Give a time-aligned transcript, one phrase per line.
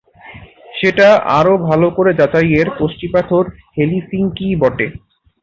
[0.73, 1.07] সেটা
[1.37, 3.43] আরও ভালো করে যাচাইয়ের কষ্টিপাথর
[3.77, 4.87] হেলসিংকিই বটে।